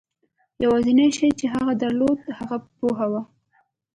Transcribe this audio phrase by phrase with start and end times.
[0.63, 3.21] یوازېنی شی چې هغه درلود د هغه پوهه وه.